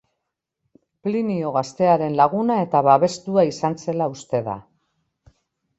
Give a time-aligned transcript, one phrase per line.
[1.07, 4.59] Plinio gaztearen laguna eta babestua izan zela uste da.